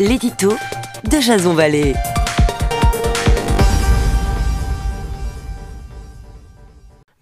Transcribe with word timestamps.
l'édito 0.00 0.54
de 1.10 1.20
Jason 1.20 1.52
Vallée. 1.52 1.92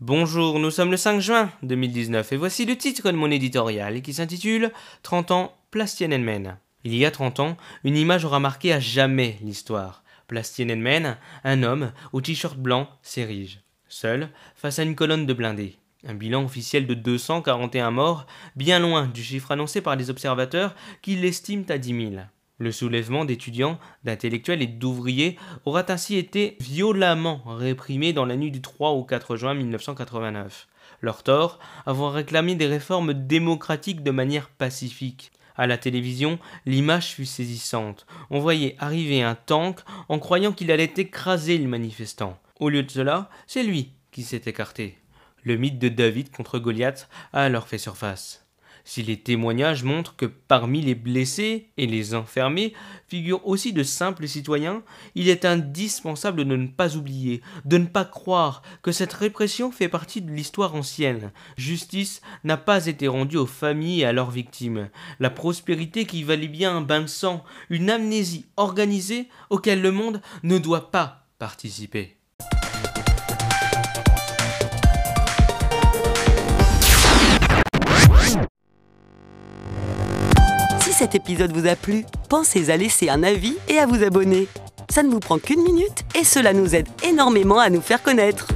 Bonjour, 0.01 0.61
nous 0.61 0.71
sommes 0.71 0.93
le 0.93 0.97
5 0.97 1.19
juin 1.19 1.51
2019 1.65 2.33
et 2.33 2.37
voici 2.37 2.67
le 2.67 2.77
titre 2.77 3.11
de 3.11 3.17
mon 3.17 3.33
éditorial 3.33 4.01
qui 4.01 4.15
s'intitule 4.15 4.71
30 5.03 5.33
ans, 5.33 5.57
place. 5.73 6.01
Il 6.01 6.95
y 6.95 7.05
a 7.05 7.11
30 7.11 7.41
ans, 7.41 7.57
une 7.83 7.97
image 7.97 8.25
aura 8.25 8.39
marqué 8.39 8.73
à 8.73 8.79
jamais 8.79 9.39
l'histoire. 9.43 10.05
Place 10.29 10.61
un 11.43 11.63
homme 11.65 11.91
au 12.13 12.21
t-shirt 12.21 12.57
blanc 12.57 12.89
s'érige, 13.03 13.61
seul, 13.89 14.29
face 14.55 14.79
à 14.79 14.85
une 14.85 14.95
colonne 14.95 15.27
de 15.27 15.35
blindés. 15.35 15.79
Un 16.07 16.15
bilan 16.15 16.45
officiel 16.45 16.87
de 16.87 16.95
241 16.95 17.91
morts, 17.91 18.27
bien 18.55 18.79
loin 18.79 19.07
du 19.07 19.25
chiffre 19.25 19.51
annoncé 19.51 19.81
par 19.81 19.97
les 19.97 20.11
observateurs 20.11 20.77
qui 21.03 21.17
l'estiment 21.17 21.65
à 21.71 21.79
10 21.79 22.11
000. 22.13 22.23
Le 22.59 22.73
soulèvement 22.73 23.25
d'étudiants, 23.25 23.79
d'intellectuels 24.03 24.63
et 24.63 24.67
d'ouvriers 24.67 25.39
aura 25.65 25.85
ainsi 25.91 26.17
été 26.17 26.57
violemment 26.61 27.41
réprimé 27.47 28.13
dans 28.13 28.27
la 28.27 28.37
nuit 28.37 28.51
du 28.51 28.61
3 28.61 28.91
au 28.91 29.05
4 29.05 29.37
juin 29.37 29.55
1989. 29.55 30.67
Leur 31.01 31.23
tort, 31.23 31.61
avoir 31.87 32.13
réclamé 32.13 32.57
des 32.57 32.67
réformes 32.67 33.15
démocratiques 33.15 34.03
de 34.03 34.11
manière 34.11 34.49
pacifique. 34.49 35.31
À 35.57 35.69
la 35.69 35.79
télévision, 35.79 36.41
l'image 36.67 37.15
fut 37.15 37.27
saisissante. 37.27 38.07
On 38.31 38.41
voyait 38.41 38.75
arriver 38.79 39.23
un 39.23 39.37
tank 39.37 39.79
en 40.09 40.19
croyant 40.19 40.53
qu'il 40.53 40.73
allait 40.73 40.93
écraser 40.97 41.59
le 41.59 41.69
manifestant. 41.69 42.41
Au 42.59 42.71
lieu 42.71 42.83
de 42.83 42.91
cela, 42.91 43.31
c'est 43.47 43.63
lui 43.63 43.93
qui 44.11 44.25
s'est 44.25 44.43
écarté. 44.47 44.99
Le 45.45 45.57
mythe 45.57 45.79
de 45.79 45.89
David 45.89 46.31
contre 46.31 46.59
Goliath 46.59 47.09
a 47.33 47.43
alors 47.43 47.69
fait 47.69 47.79
surface. 47.79 48.48
Si 48.89 49.03
les 49.03 49.19
témoignages 49.19 49.85
montrent 49.85 50.17
que 50.17 50.25
parmi 50.25 50.81
les 50.81 50.95
blessés 50.95 51.69
et 51.77 51.87
les 51.87 52.15
enfermés 52.15 52.73
figurent 53.07 53.47
aussi 53.47 53.75
de 53.75 53.83
simples 53.83 54.27
citoyens, 54.27 54.83
il 55.15 55.29
est 55.29 55.45
indispensable 55.45 56.47
de 56.47 56.57
ne 56.57 56.69
pas 56.69 56.97
oublier, 56.97 57.43
de 57.67 57.77
ne 57.77 57.85
pas 57.85 58.07
croire 58.07 58.63
que 58.81 58.91
cette 58.91 59.13
répression 59.13 59.71
fait 59.71 59.91
partie 59.91 60.23
de 60.23 60.33
l'histoire 60.33 60.75
ancienne. 60.75 61.33
Justice 61.59 62.23
n'a 62.45 62.57
pas 62.57 62.87
été 62.87 63.09
rendue 63.09 63.37
aux 63.37 63.45
familles 63.45 64.01
et 64.01 64.07
à 64.07 64.15
leurs 64.15 64.31
victimes. 64.31 64.89
La 65.21 65.29
prospérité 65.29 66.07
qui 66.07 66.23
valait 66.23 66.49
bien 66.49 66.79
un 66.79 66.81
bain 66.81 67.03
de 67.03 67.09
sang, 67.09 67.45
une 67.69 67.91
amnésie 67.91 68.47
organisée 68.57 69.29
auquel 69.51 69.83
le 69.83 69.93
monde 69.93 70.23
ne 70.45 70.57
doit 70.57 70.91
pas 70.91 71.27
participer. 71.39 72.18
Cet 80.99 81.15
épisode 81.15 81.53
vous 81.53 81.69
a 81.69 81.77
plu, 81.77 82.05
pensez 82.29 82.71
à 82.71 82.77
laisser 82.77 83.09
un 83.09 83.23
avis 83.23 83.57
et 83.69 83.79
à 83.79 83.87
vous 83.87 84.03
abonner. 84.03 84.49
Ça 84.91 85.05
ne 85.05 85.09
vous 85.09 85.21
prend 85.21 85.39
qu'une 85.39 85.63
minute 85.63 86.03
et 86.19 86.25
cela 86.25 86.53
nous 86.53 86.75
aide 86.75 86.89
énormément 87.05 87.61
à 87.61 87.71
nous 87.71 87.81
faire 87.81 88.03
connaître. 88.03 88.49